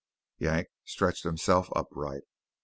[0.39, 2.23] Yank, stretched himself upright.